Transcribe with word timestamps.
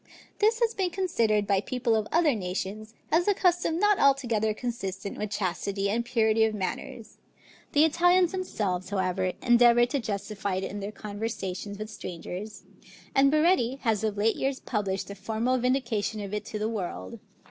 This 0.39 0.59
has 0.61 0.73
been 0.73 0.89
considered 0.89 1.45
by 1.45 1.61
people 1.61 1.95
of 1.95 2.07
other 2.11 2.33
nations, 2.33 2.95
as 3.11 3.27
a 3.27 3.35
custom 3.35 3.77
not 3.77 3.99
altogether 3.99 4.51
consistent 4.51 5.15
with 5.15 5.29
chastity 5.29 5.91
and 5.91 6.03
purity 6.03 6.43
of 6.43 6.55
manners; 6.55 7.19
the 7.73 7.85
Italians 7.85 8.31
themselves 8.31 8.89
however, 8.89 9.33
endeavor 9.43 9.85
to 9.85 9.99
justify 9.99 10.55
it 10.55 10.63
in 10.63 10.79
their 10.79 10.91
conversations 10.91 11.77
with 11.77 11.91
strangers, 11.91 12.63
and 13.13 13.31
Baretti 13.31 13.77
has 13.81 14.03
of 14.03 14.17
late 14.17 14.37
years 14.37 14.59
published 14.59 15.11
a 15.11 15.13
formal 15.13 15.59
vindication 15.59 16.19
of 16.19 16.33
it 16.33 16.45
to 16.45 16.57
the 16.57 16.67
world. 16.67 17.19